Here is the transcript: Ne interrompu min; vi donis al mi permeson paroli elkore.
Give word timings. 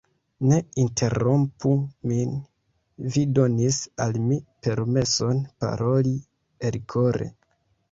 Ne 0.51 0.55
interrompu 0.83 1.73
min; 2.11 2.31
vi 3.17 3.27
donis 3.41 3.79
al 4.07 4.19
mi 4.31 4.39
permeson 4.69 5.45
paroli 5.63 6.17
elkore. 6.73 7.33